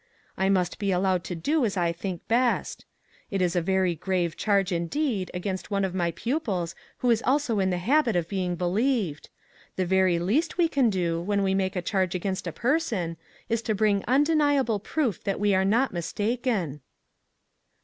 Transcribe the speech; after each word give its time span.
I 0.35 0.49
must 0.49 0.79
be 0.79 0.91
al 0.91 1.01
lowed 1.01 1.23
to 1.25 1.35
do 1.35 1.63
as 1.63 1.77
I 1.77 1.91
think 1.91 2.27
best. 2.27 2.85
It 3.29 3.39
is 3.39 3.55
a 3.55 3.61
very 3.61 3.93
grave 3.93 4.35
charge 4.35 4.71
indeed, 4.71 5.29
against 5.31 5.69
one 5.69 5.85
of 5.85 5.93
my 5.93 6.09
pupils 6.09 6.73
who 6.97 7.11
is 7.11 7.21
also 7.23 7.59
in 7.59 7.69
the 7.69 7.77
habit 7.77 8.15
of 8.15 8.27
being 8.27 8.55
believed. 8.55 9.29
The 9.75 9.85
very 9.85 10.17
least 10.17 10.57
we 10.57 10.67
can 10.67 10.89
do, 10.89 11.21
when 11.21 11.43
we 11.43 11.53
make 11.53 11.75
a 11.75 11.83
charge 11.83 12.15
against 12.15 12.47
a 12.47 12.51
person, 12.51 13.15
is 13.47 13.61
to 13.61 13.75
bring 13.75 14.03
undeniable 14.07 14.79
proof 14.79 15.23
that 15.23 15.39
we 15.39 15.53
are 15.53 15.65
not 15.65 15.93
mistaken." 15.93 16.81